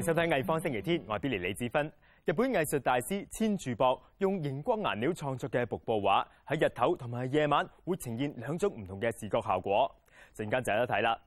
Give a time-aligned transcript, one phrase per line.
[0.00, 1.92] 迎收睇《藝方星期天》，我係 Billy 李志芬。
[2.24, 9.94] 日本藝術大師千住博用熒光顏料創作嘅瀑布畫，喺日頭同埋夜晚會呈現兩種唔同嘅視覺效果。
[10.34, 11.18] 陣間就有得睇啦。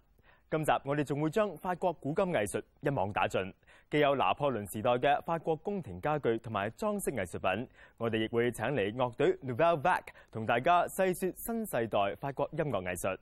[0.50, 3.54] 今集我哋仲會將法國古今藝術一網打盡，
[3.92, 13.16] 既有拿破崙時代嘅法國宮廷家具同埋裝飾藝術品，我哋亦會請嚟樂隊 Nouvelle Vague 同大家細説新世代法國音樂藝術。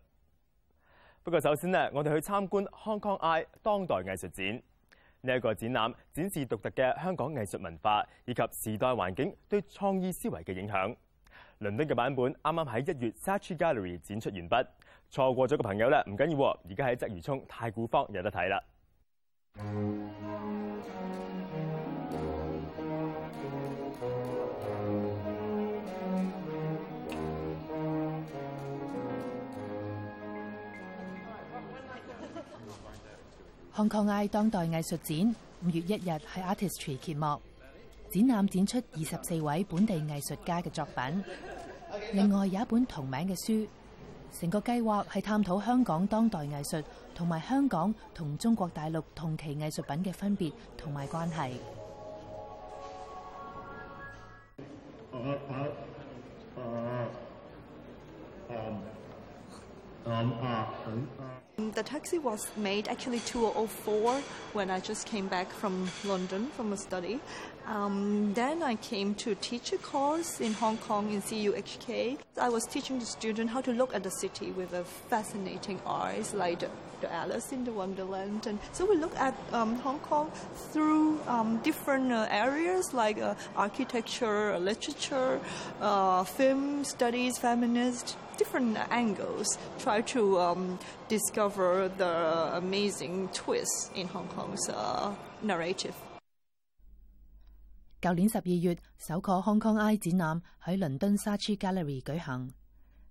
[1.24, 4.64] 不過首先呢，我哋去參觀 Hong Kong Eye 當代藝術展。
[5.22, 10.96] 呢一个展览展示独特嘅香港艺术文化以及时代环境对创意思维嘅影响。
[11.60, 14.70] 伦敦嘅版本啱啱喺一月 Satchi Gallery 展出完毕，
[15.10, 18.62] 错过咗嘅朋友咧唔紧要，而家喺鲗鱼涌太古坊有得睇啦。
[33.82, 37.42] 香港 I 當代藝術展五月一日喺 Artistry 揭幕，
[38.12, 41.24] 展覽展出二十四位本地藝術家嘅作品。
[42.14, 43.68] 另外有一本同名嘅書，
[44.40, 46.84] 成個計劃係探討香港當代藝術
[47.16, 51.54] 同埋香港同中國大陸同期藝術品嘅分別同埋關係。
[55.12, 55.91] Um,
[61.74, 64.22] The taxi was made actually 2004
[64.54, 67.20] when I just came back from London from a study.
[67.68, 72.18] Um, then I came to teach a course in Hong Kong in CUHK.
[72.40, 76.34] I was teaching the student how to look at the city with a fascinating eyes
[76.34, 76.64] like
[77.01, 78.47] the, the Alice in the Wonderland.
[78.47, 80.31] And so we look at um, Hong Kong
[80.73, 85.41] through um, different uh, areas like uh, architecture, literature,
[85.81, 89.47] uh, film studies, feminist, different angles,
[89.79, 90.79] try to um,
[91.09, 95.95] discover the amazing twists in Hong Kong's uh, narrative.
[98.03, 102.53] 旧年十二月，首个 Hong Kong Eye 展览喺伦敦 Saatchi Gallery 举行。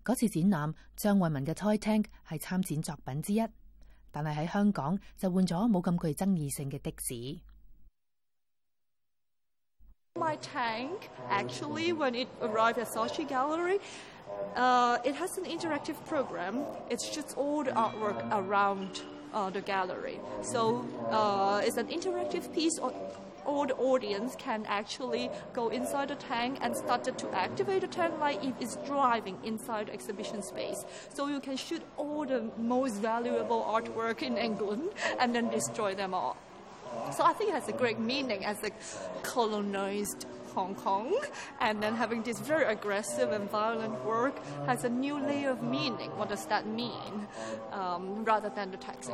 [0.05, 3.43] 嗰次展览，张慧文嘅 Toy Tank 系参展作品之一，
[10.20, 13.78] my tank actually when it arrived at Saatchi Gallery,
[14.54, 16.62] uh, it has an interactive program.
[16.90, 20.20] It shoots all the artwork around uh, the gallery.
[20.42, 22.78] So uh, it's an interactive piece
[23.50, 28.14] all the audience can actually go inside the tank and start to activate the tank
[28.20, 30.84] like if it's driving inside the exhibition space.
[31.12, 36.14] So you can shoot all the most valuable artwork in England and then destroy them
[36.14, 36.36] all.
[37.16, 38.70] So I think it has a great meaning as a
[39.22, 41.12] colonized Hong Kong,
[41.60, 46.10] and then having this very aggressive and violent work has a new layer of meaning.
[46.16, 47.26] What does that mean,
[47.72, 49.12] um, rather than the taxi?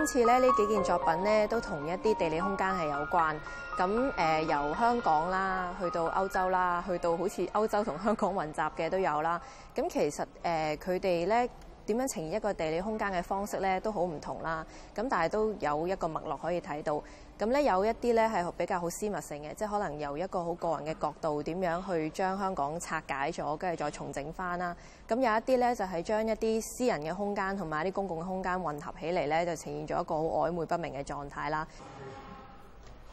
[0.00, 3.36] 今次咧呢幾件作品咧都同一啲地理空間係有關。
[3.76, 9.40] 咁誒、呃、由香港啦，去到歐洲啦，去到好似歐洲同香港混雜嘅都有啦。
[9.74, 11.48] 咁其實誒佢哋咧
[11.90, 14.64] 點樣呈現一個地理空間嘅方式咧都好唔同啦。
[14.94, 17.02] 咁但係都有一個脈絡可以睇到。
[17.38, 24.74] 咁咧有一啲咧係比較好私密性嘅，即係可能由一個好個人嘅角度點樣去將香港拆解咗，跟住再重整翻啦。
[25.06, 31.66] 咁有一啲咧就係將一啲私人嘅空間同埋一啲公共嘅空間混合起嚟咧，就呈現咗一個好曖昧不明嘅狀態啦。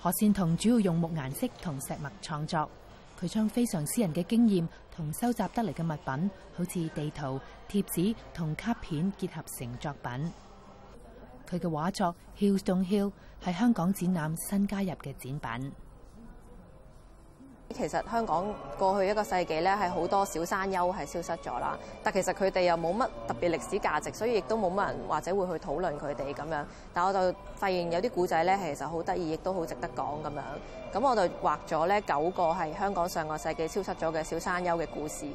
[0.01, 2.69] 何善彤主要用木顏色同石墨創作，
[3.19, 7.39] 佢將非常私人嘅經驗同收集得嚟嘅物品，好似地圖、
[7.69, 10.31] 貼紙同卡片結合成作品。
[11.49, 13.11] 佢嘅畫作《Hills Don't Heal》
[13.43, 15.71] 係香港展覽新加入嘅展品。
[17.74, 18.46] 其實香港
[18.78, 21.78] 過去一個世紀咧，係好多小山丘係消失咗啦。
[22.02, 26.64] 但其實佢哋又冇乜特別歷史價值，所以亦都冇乜人或者會去討論佢哋咁樣。
[26.94, 30.42] 但我就發現有啲古仔咧，其實好得意，亦都好值得講咁樣。
[30.92, 35.26] 咁我就畫咗咧九個係香港上個世紀消失咗嘅小山丘嘅故事。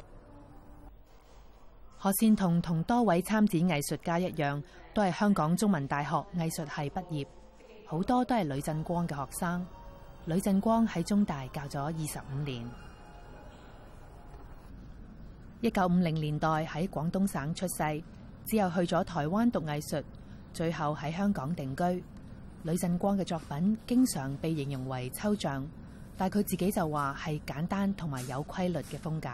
[1.96, 4.60] 何善彤同多位參展藝術家一樣，
[4.92, 7.26] 都係香港中文大學藝術系畢業，
[7.86, 9.64] 好多都係呂振光嘅學生。
[10.26, 12.66] 吕振光喺中大教咗二十五年，
[15.60, 18.02] 一九五零年代喺广东省出世，
[18.46, 20.02] 之后去咗台湾读艺术，
[20.54, 22.02] 最后喺香港定居。
[22.62, 25.62] 吕振光嘅作品经常被形容为抽象，
[26.16, 29.28] 但佢自己就话系简单同埋有规律嘅风格。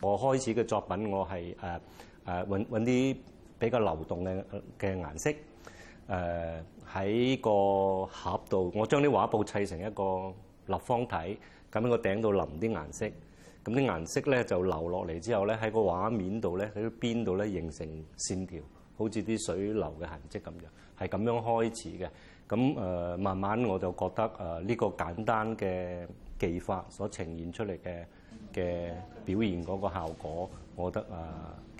[0.00, 1.80] 我开始嘅作品，我系诶
[2.24, 3.16] 诶揾揾啲
[3.60, 4.44] 比较流动嘅
[4.76, 5.30] 嘅颜色，
[6.08, 10.32] 诶喺個盒度，我將啲畫布砌成一個
[10.72, 11.14] 立方體，
[11.72, 13.06] 咁喺個頂度淋啲顏色，
[13.64, 17.86] 咁啲顏色咧就流落嚟之後咧喺個畫面度咧喺個邊度咧形成
[18.18, 18.60] 線條，
[18.96, 22.08] 好似啲水流嘅痕跡咁樣，係咁樣開始嘅。
[22.46, 26.06] 咁誒、慢慢我就覺得誒呢、呃呢個簡單嘅
[26.38, 28.04] 技法所呈現出嚟嘅
[28.52, 28.92] 嘅
[29.24, 31.06] 表現嗰個效果，我覺得誒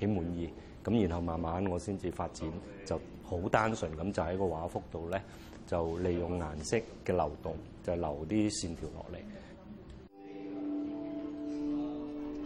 [0.01, 0.51] 幾、呃、滿意。
[0.83, 2.51] 咁然後慢慢我先至發展，
[2.85, 2.99] 就
[3.43, 5.23] 好單純咁就喺個畫幅度咧，
[5.67, 9.19] 就利用顏色嘅流動，就留啲線條落嚟。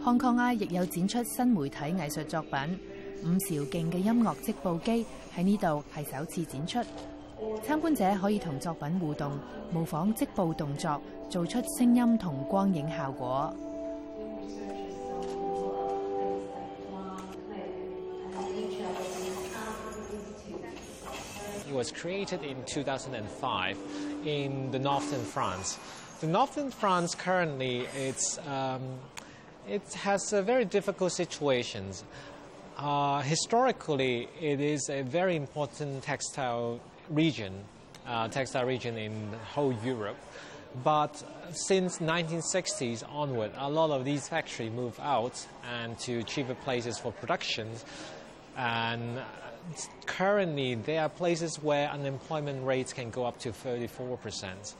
[0.03, 2.79] Hong Kong Eye 亦有展出新媒體藝術作品，
[3.23, 5.05] 伍兆勁嘅音樂織布機
[5.35, 6.79] 喺呢度係首次展出。
[7.65, 9.31] 參觀者可以同作品互動，
[9.71, 13.53] 模仿織布動作，做出聲音同光影效果。
[21.69, 23.77] It was created in 2005
[24.25, 25.77] in the northern France.
[26.19, 28.81] The northern France currently it's um,
[29.67, 32.03] it has a very difficult situations.
[32.75, 36.79] Uh, historically, it is a very important textile
[37.11, 37.53] region,
[38.07, 40.17] uh, textile region in whole Europe.
[40.83, 46.97] But since 1960s onward, a lot of these factories move out and to cheaper places
[46.97, 47.69] for production.
[48.57, 49.19] And
[50.06, 54.74] currently, there are places where unemployment rates can go up to 34%.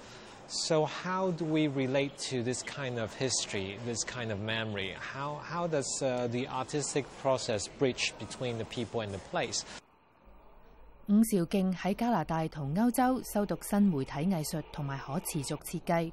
[0.46, 4.94] So, how do we relate to this kind of history, this kind of memory?
[5.00, 9.64] How, how does uh, the artistic process bridge between the people and the place?
[11.06, 16.12] 伍兆劲喺加拿大同欧洲修读新媒体艺术同埋可持续设计。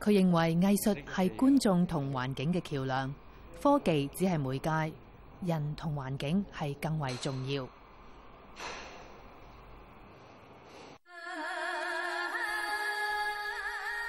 [0.00, 3.12] 佢认为艺术系观众同环境嘅桥梁，
[3.60, 4.94] 科技只系媒介，
[5.41, 7.67] 人同環境係更為重要。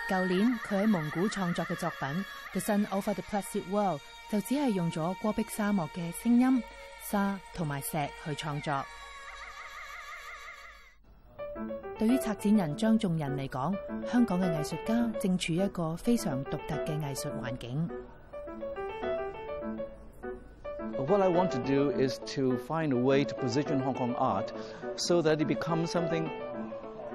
[0.08, 2.08] 舊年佢喺蒙古創作嘅作品
[2.52, 4.00] 《The Sun Over the Placid World》
[4.30, 6.62] 就只係用咗戈壁沙漠嘅聲音、
[7.10, 7.92] 沙同埋石
[8.24, 8.84] 去創作。
[11.98, 13.74] 對於策展人張仲仁嚟講，
[14.10, 17.88] 香港嘅藝術家正處一個非常獨特嘅藝術環境。
[21.08, 24.52] What I want to do is to find a way to position Hong Kong art
[24.94, 26.30] so that it becomes something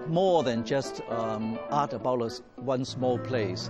[0.08, 3.70] more than just um, art about one small place.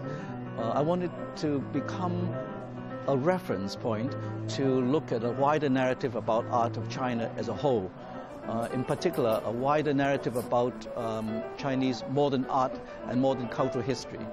[0.58, 2.34] Uh, I want it to become
[3.08, 4.16] a reference point
[4.56, 7.92] to look at a wider narrative about art of China as a whole.
[8.48, 12.74] Uh, in particular, a wider narrative about um, Chinese modern art
[13.10, 14.25] and modern cultural history.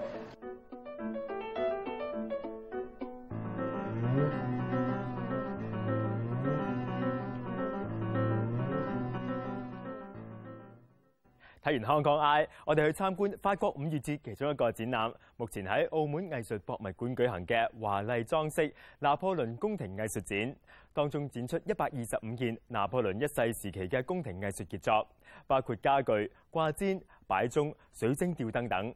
[11.65, 20.55] 睇完香港 I，我哋去參觀法國五月節其中一個展覽，目前喺澳門藝術博物館舉行嘅華麗裝飾拿破崙宮廷藝術展，
[20.93, 25.09] 當中展出一百二十五件拿破崙一世時期嘅宮廷藝術傑作，
[25.47, 28.95] 包括家具、掛氈、擺鐘、水晶吊燈等。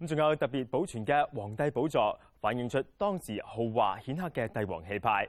[0.00, 5.26] 咁仲有特別保存嘅皇帝寶座，反映出當時豪華顯赫嘅帝王氣派。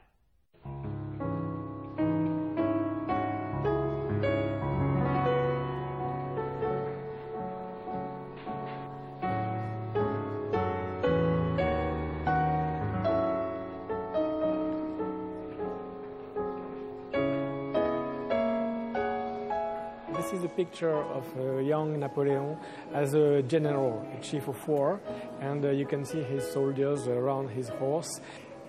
[20.31, 22.57] This is a picture of uh, young Napoleon
[22.93, 24.99] as a general, a chief of war,
[25.41, 28.21] and uh, you can see his soldiers around his horse.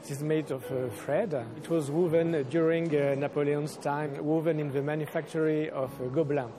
[0.02, 1.34] It is made of uh, thread.
[1.56, 6.50] It was woven during uh, Napoleon's time, woven in the manufactory of uh, Gobelin,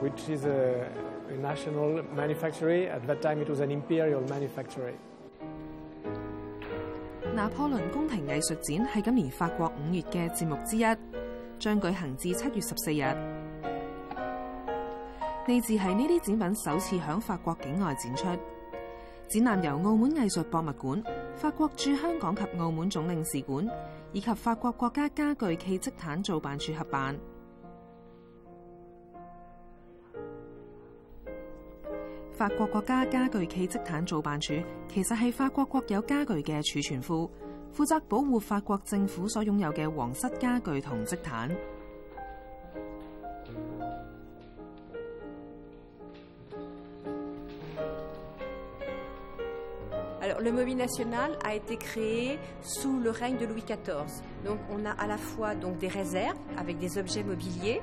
[0.00, 0.88] which is a,
[1.28, 2.88] a national manufactory.
[2.88, 4.94] At that time, it was an imperial manufactory.
[7.34, 10.84] 拿破仑宫廷艺术展系今年法国五月嘅节目之一，
[11.58, 13.33] 将举行至七月十四日。
[15.46, 18.24] 呢次係呢啲展品首次響法國境外展出。
[19.30, 21.04] 展覽由澳門藝術博物館、
[21.36, 23.68] 法國駐香港及澳門總領事館
[24.12, 27.16] 以及法國國家家具暨織毯造辦處合辦。
[32.32, 34.54] 法國國家家具暨織毯造辦處
[34.88, 37.30] 其實係法國國有家具嘅儲存庫，
[37.72, 41.50] 負責保護法國政府所擁有嘅皇室家具同織毯。
[50.45, 54.21] le Mobile National a été créé sous le règne de Louis XIV.
[54.45, 57.81] Donc, on a à la fois des réserves avec des objets mobiliers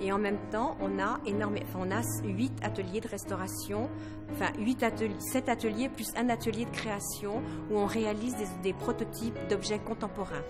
[0.00, 3.90] et en même temps, on a a huit ateliers de restauration,
[4.30, 8.72] enfin huit ateliers, sept ateliers plus un atelier de création où on réalise des, des
[8.72, 10.44] prototypes d'objets contemporains.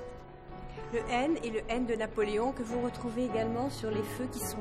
[0.92, 4.40] Le N et le N de Napoléon que vous retrouvez également sur les feux qui
[4.40, 4.59] sont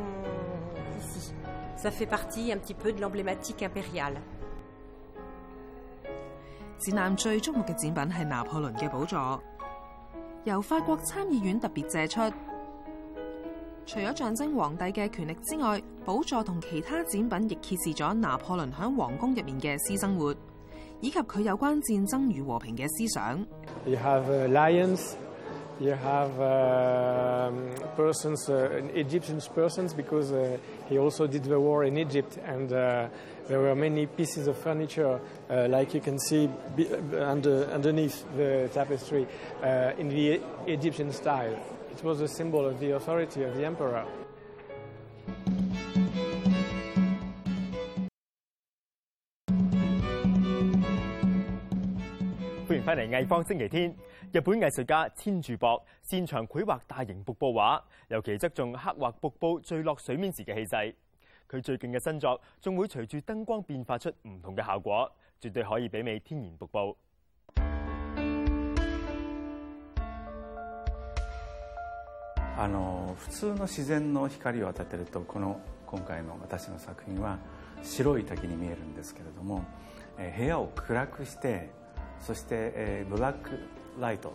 [0.99, 1.33] ici.
[1.75, 4.21] Ça fait partie un petit peu de l'emblématique impériale.
[6.91, 9.41] 展覽最矚目嘅展品係拿破崙嘅寶座，
[10.43, 12.19] 由法國參議院特別借出。
[13.85, 20.35] 除咗象徵皇帝嘅權力之外，寶座同其他展品亦揭示咗拿破崙喺皇宮入面嘅私生活，
[20.99, 23.45] 以及佢有關戰爭與和平嘅思想。
[25.79, 32.37] You have um, persons, uh, Egyptian persons, because uh, he also did the war in Egypt,
[32.45, 33.07] and uh,
[33.47, 36.87] there were many pieces of furniture, uh, like you can see be,
[37.17, 39.27] under, underneath the tapestry,
[39.63, 41.59] uh, in the Egyptian style.
[41.91, 44.05] It was a symbol of the authority of the emperor.
[52.92, 53.96] 翻嚟藝方星期天。
[54.30, 60.94] 日本藝術家千住博擅長繪畫大型瀑布畫，尤其側重刻畫瀑布墜落水面時嘅氣勢。
[61.48, 66.96] 佢最近嘅新作仲會隨住燈光變化出唔同嘅效果，絕對可以媲美天然瀑布。
[72.58, 77.38] あの普通の自然の光を当ててるとこの今回の私の作品は
[77.82, 79.64] 白い滝に見えるんですけれども、
[80.18, 81.70] えー部屋を暗くして
[82.21, 83.59] そして、えーブラック
[83.99, 84.33] ライト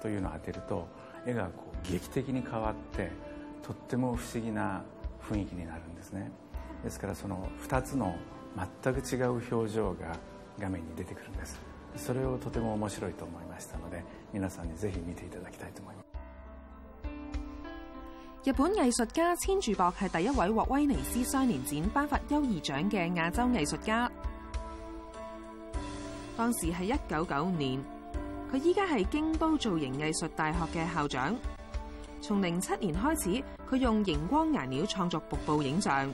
[0.00, 0.88] というのを当てると
[1.26, 3.10] 絵がこう劇的に変わって
[3.62, 4.82] とっても不思議な
[5.22, 6.30] 雰囲気になるんですね。
[6.82, 8.16] ですからその2つの
[8.82, 10.16] 全く違う表情が
[10.58, 11.60] 画面に出てくるんです。
[11.96, 16.10] それをとても面白いと思いましたので皆さんにぜひ見ていただきたいと思います。
[18.42, 24.10] 日本藝術家千住博係第一位獲威尼斯雙年展頒發優異獎嘅亞洲藝術家。
[26.39, 27.79] 當時係一九九五年，
[28.51, 31.35] 佢依家係京都造型藝術大學嘅校長。
[32.21, 36.11] 從零七年開始，佢用熒光顏料創作瀑布影像。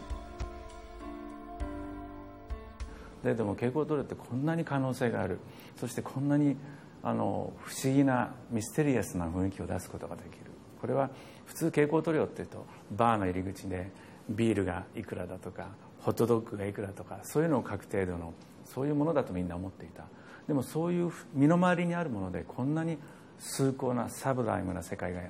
[3.23, 5.39] だけども蛍光塗料ってこんなに可能性がある
[5.75, 6.57] そしてこんなに
[7.03, 10.51] あの不思議なミステリアスな雰囲気を出すことができる
[10.81, 11.11] これは
[11.45, 13.91] 普通蛍光塗料っていうとバーの入り口で
[14.27, 15.67] ビールがいくらだとか
[15.99, 18.33] ホットドッグがいくらとかそういうのを書く程度の
[18.66, 20.04] そういうものだとみんな思っていた。
[20.46, 22.98] でもそういう身の回りにあるものでこんなに
[23.38, 25.20] 崇高なサブライムな世界が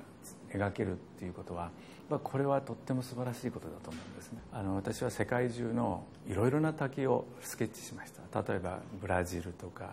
[0.53, 1.71] 描けるっていうことは
[2.23, 4.39] これはとっても素晴らしいことだと思うんですね。
[4.53, 8.41] あの私は世界中のいろいろな滝をスケッチしました。
[8.41, 9.89] 例えばブラジルとか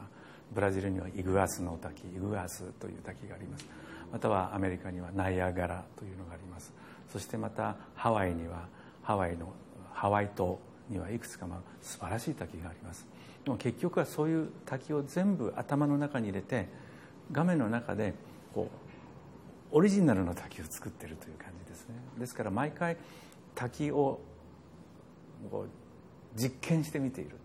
[0.53, 3.67] ブラジルにはイグアスの滝イグアスという滝があります。
[4.13, 6.73] またはアメリカにはナイアガラというのがあります。
[7.13, 8.69] そしてまたハワイには
[9.03, 9.53] ハワイの
[9.93, 13.07] ハワイ島にはいくつかま素晴らしい滝があります。
[13.45, 16.69] でも結局はそういう滝を全部頭の中に入れて
[17.31, 18.15] 画面の中で
[18.55, 18.71] こ
[19.73, 21.95] うオリジナルの滝を作ってるという感じですね。
[22.19, 22.97] ですから毎回
[23.55, 24.21] 滝を
[25.51, 27.37] こう実験してみている。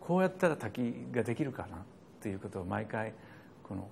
[0.00, 1.78] こうやったら滝ができるかな
[2.20, 3.12] ということを毎回
[3.62, 3.88] この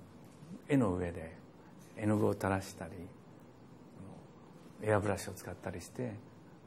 [0.67, 1.37] 絵の上で
[1.95, 2.91] 絵の具を垂らしたり
[4.83, 6.13] エアブラシを使ったりして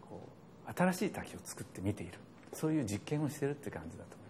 [0.00, 0.26] こ
[0.66, 2.14] う新しい滝を作ってみている。
[2.54, 4.23] そういう実験をしてるって感じだと思います。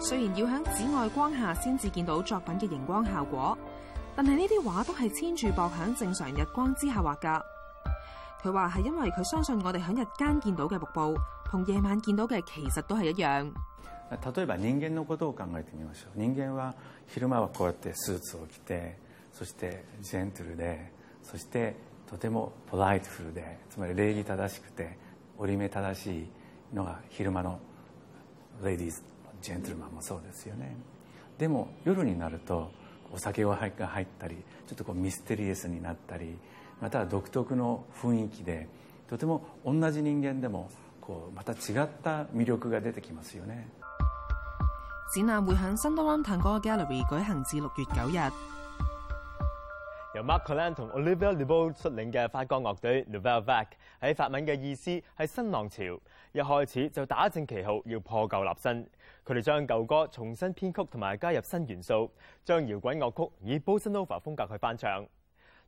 [0.00, 3.56] 雖然要喺紫外光下先至見到作品嘅熒光效果，
[4.16, 7.40] 但係呢啲畫都係千住博喺正常日光之下畫㗎。
[8.42, 13.52] 佢話係因為佢相信我哋喺日間見到嘅瀑布，同夜晚見到嘅其實都係一樣。
[14.10, 16.74] 例えば人間のことを考えてみましょう人間は
[17.06, 18.98] 昼間はこうやってスーツを着て
[19.32, 20.92] そしてジェントルで
[21.22, 21.76] そして
[22.10, 24.98] とてもポライトフルでつまり礼儀正しくて
[25.37, 26.27] 折り目正しい
[26.73, 27.59] のが昼間の
[28.63, 29.01] レディーズ
[29.41, 30.75] ジェントルマンもそうですよね
[31.37, 32.71] でも夜になると
[33.13, 33.69] お酒が入
[34.03, 34.35] ったり
[34.67, 36.37] ちょっとこうミステリアスになったり
[36.81, 38.67] または独特の雰囲気で
[39.09, 43.69] とても同じ人間でもこうまた違った魅力が出てきますよね。
[45.13, 48.56] 展覽會喺新多倫坦嗰個 gallery 舉行至六月九日。
[50.17, 53.67] 由 Marc Collin 同 Olivier Lebeau 率领嘅法國樂隊 Nouvelle Vague
[54.01, 55.83] 喺法文嘅意思係新浪潮，
[56.31, 58.89] 一開始就打正旗號要破舊立新。
[59.23, 62.09] 佢哋將舊歌重新編曲同埋加入新元素，
[62.43, 65.05] 將搖滾樂曲以 Bossa Nova 風格去翻唱。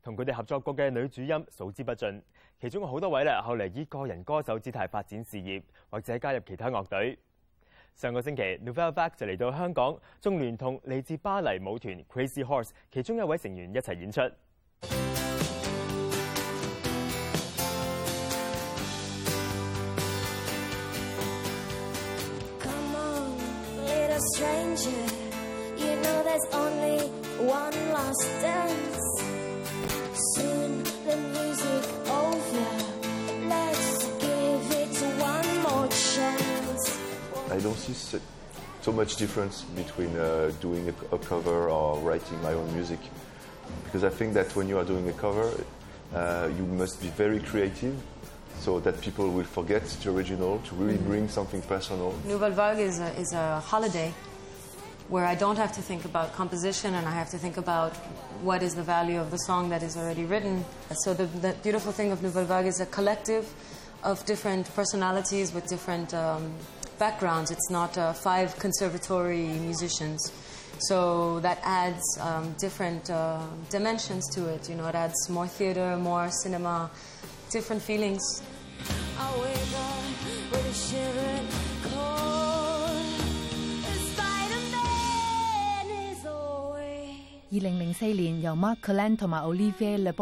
[0.01, 2.19] 同佢哋合作過嘅女主音數之不盡，
[2.59, 7.19] 其中好多位咧後嚟以個人歌手姿態發展事業，或者加入其他樂隊。
[7.99, 14.21] 上個星期，Nouvelle Vague 就嚟到香港，仲聯同嚟自巴黎舞團 Crazy Horse 其中一位成員一齊演出。
[22.61, 23.35] Come on,
[37.51, 42.53] I don't see so, much difference between uh, doing a, a cover or writing my
[42.53, 42.99] own music
[43.83, 45.51] because I think that when you are doing a cover,
[46.13, 47.95] uh, you must be very creative
[48.59, 52.15] so that people will forget the original to really bring something personal.
[52.25, 54.13] Nouvelle Vague is a, is a holiday
[55.07, 57.95] where I don't have to think about composition and I have to think about
[58.43, 60.63] what is the value of the song that is already written.
[61.03, 63.51] So the, the beautiful thing of Nouvelle Vague is a collective
[64.03, 66.53] of different personalities with different um,
[66.99, 67.49] backgrounds.
[67.49, 70.31] It's not uh, five conservatory musicians.
[70.81, 74.69] So that adds um, different uh, dimensions to it.
[74.69, 76.89] You know, it adds more theater, more cinema,
[77.51, 78.21] different feelings.
[78.79, 79.75] Two thousand
[81.33, 81.49] and
[81.83, 82.39] four
[88.13, 90.13] 年由 Marc 同埋 Olivier Le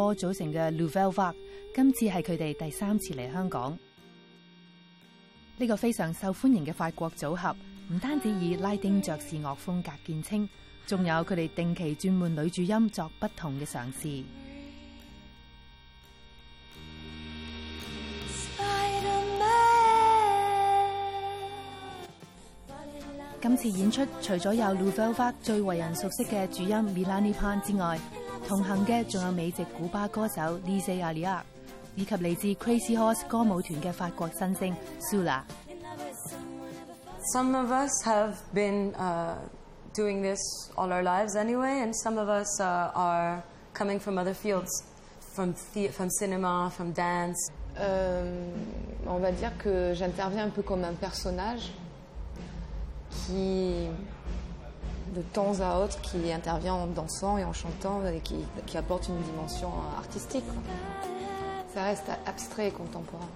[5.60, 7.56] 呢、個非常受歡迎嘅法國組合，
[7.92, 10.48] 唔單止以拉丁爵士樂風格見稱，
[10.86, 14.24] 仲有佢哋定期轉換女主音作不同嘅嘗試。
[23.40, 27.98] 今次演出除咗有 l u v e l v a 最為人熟悉嘅主音 Milani Pan 之外，
[28.48, 31.40] 同行嘅仲有美籍古巴歌手 Lise Alia，
[31.97, 35.43] 以及嚟自 Crazy Horse 歌舞团嘅法国新星 Sula。
[37.32, 39.37] Some of us have been uh,
[39.95, 40.41] doing this
[40.76, 43.43] all our lives anyway, and some of us uh, are
[43.75, 44.71] coming from other fields,
[45.35, 47.39] from, the- from cinema, from dance.
[47.78, 48.25] Euh,
[49.06, 51.71] on va dire que j'interviens un peu comme un personnage
[53.26, 53.87] qui,
[55.15, 58.35] de temps à autre, qui intervient en dansant et en chantant et qui,
[58.67, 60.45] qui apporte une dimension artistique.
[60.47, 60.63] quoi.
[61.76, 63.28] Ça reste abstrait et contemporain.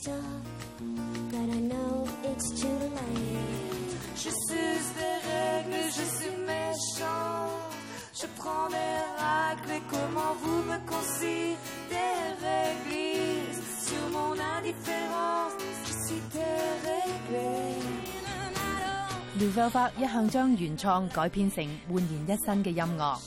[0.00, 0.14] Stop,
[1.30, 3.80] but I know it's too late.
[4.16, 7.48] Je suis des règles, je suis méchant.
[8.12, 15.52] Je prends des racles et comment vous me considérez glisse sur mon indifférence.
[15.86, 17.80] Je suis déréglée.
[19.38, 23.18] Nouvelle Vague 一向将原创改编成焕然一新嘅音乐，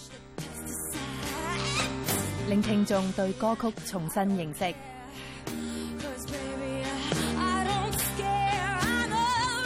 [2.49, 4.73] 令听众对歌曲重新认识。
[5.99, 6.83] Cause baby,
[7.37, 8.79] I don't scare.
[8.81, 9.15] I'm a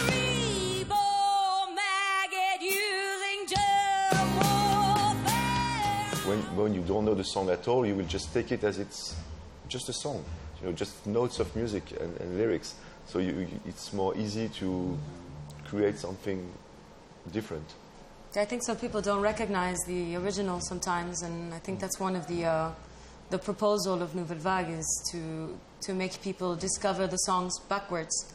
[0.08, 6.26] reborn maggot using germ warfare.
[6.28, 8.78] When, when you don't know the song at all, you will just take it as
[8.80, 9.16] it's
[9.70, 10.24] just a song,
[10.62, 12.76] you know, just notes of music and, and lyrics.
[13.08, 14.98] So you, you- it's more easy to
[15.66, 16.40] create something
[17.32, 17.66] different.
[18.35, 22.27] I think some people don't recognize the original sometimes, and I think that's one of
[22.29, 22.71] the uh,
[23.29, 28.33] the proposal of Nouvelle Vague is to to make people discover the songs backwards.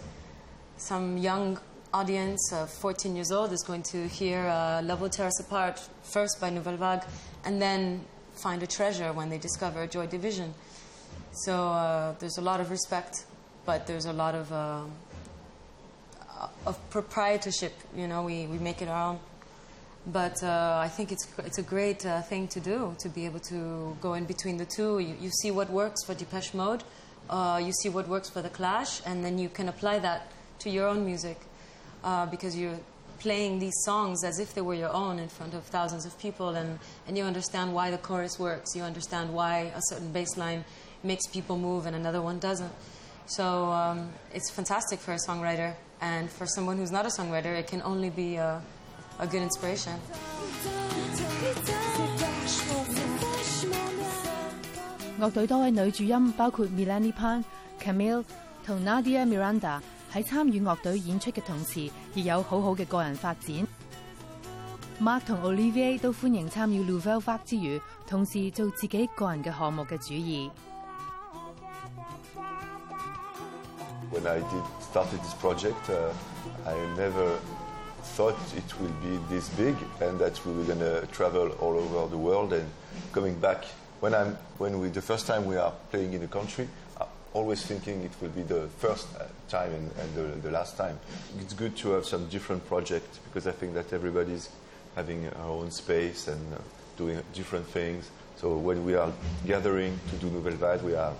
[0.77, 1.59] Some young
[1.93, 6.39] audience of 14 years old is going to hear uh, Will Tear Us Apart first
[6.39, 7.03] by Nouvelle Vague,
[7.43, 10.53] and then find a treasure when they discover Joy Division.
[11.31, 13.25] So uh, there's a lot of respect,
[13.65, 14.81] but there's a lot of uh,
[16.67, 17.73] of proprietorship.
[17.95, 19.19] You know, we, we make it our own.
[20.09, 23.41] But uh, I think it's, it's a great uh, thing to do, to be able
[23.41, 24.99] to go in between the two.
[24.99, 26.83] You, you see what works for Depeche Mode,
[27.29, 30.69] uh, you see what works for The Clash, and then you can apply that to
[30.69, 31.37] your own music
[32.05, 32.79] uh, because you're
[33.19, 36.49] playing these songs as if they were your own in front of thousands of people,
[36.49, 40.63] and, and you understand why the chorus works, you understand why a certain bass line
[41.03, 42.71] makes people move and another one doesn't.
[43.25, 47.67] So um, it's fantastic for a songwriter, and for someone who's not a songwriter, it
[47.67, 48.37] can only be
[49.19, 49.93] a, good inspiration.
[55.19, 57.43] 樂隊多位女主音包括 Milani Pan、
[57.81, 58.23] Camille
[58.63, 59.81] 同 Nadia Miranda
[60.13, 63.67] 喺參與樂隊演出嘅同時，亦有好好嘅個人發展。
[65.01, 70.51] Mark 同 Olivier 都歡迎參與 Nouvelle Vague 之餘，同時做自己個人嘅項目嘅主意。
[74.11, 76.13] When I did started this project, uh,
[76.65, 77.37] I never
[78.15, 82.07] thought it will be this big and that we were going to travel all over
[82.09, 82.67] the world and
[83.11, 83.65] coming back.
[83.99, 86.67] When I'm when we the first time we are playing in a country,
[86.99, 90.77] I'm always thinking it will be the first uh, time and, and the, the last
[90.77, 90.99] time.
[91.39, 94.49] It's good to have some different projects because I think that everybody's
[94.95, 96.57] having our own space and uh,
[96.97, 98.09] doing different things.
[98.37, 99.11] So when we are
[99.45, 101.13] gathering to do Nouvelle Vague, we are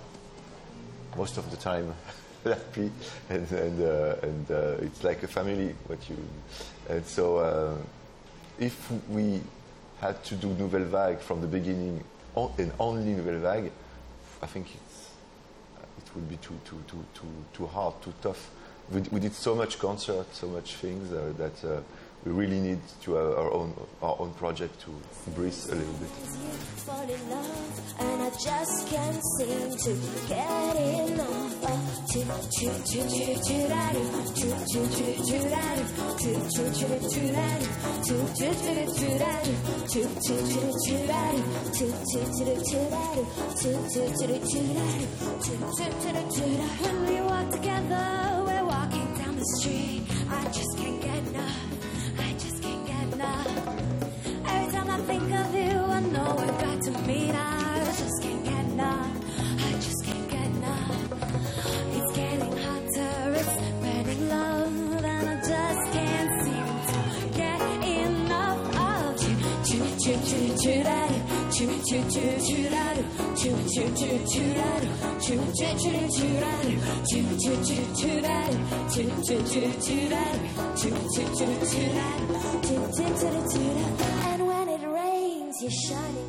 [1.16, 1.94] most of the time
[2.44, 2.90] happy
[3.30, 6.16] and and, uh, and uh, it's like a family what you
[6.88, 7.76] and so uh,
[8.58, 9.40] if we
[10.00, 12.02] had to do Nouvelle Vague from the beginning
[12.36, 13.72] and only Nouvelle Vague
[14.42, 15.10] I think it's
[15.98, 18.50] it would be too too too too too hard too tough.
[18.90, 21.80] We, we did so much concert so much things uh, that uh,
[22.24, 24.90] we really need to have our own our own project to
[25.30, 26.08] breathe a little bit.
[26.86, 31.98] Fall in love, and I just can't seem to get enough of
[84.30, 86.27] and when it rains you're shining